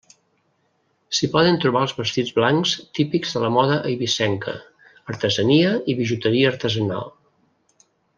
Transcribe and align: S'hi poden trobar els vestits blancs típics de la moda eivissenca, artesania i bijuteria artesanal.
S'hi 1.17 1.27
poden 1.35 1.57
trobar 1.65 1.81
els 1.87 1.93
vestits 1.97 2.31
blancs 2.37 2.73
típics 2.99 3.35
de 3.37 3.43
la 3.45 3.51
moda 3.57 3.77
eivissenca, 3.91 4.55
artesania 5.15 5.75
i 5.93 5.97
bijuteria 6.01 6.53
artesanal. 6.55 7.11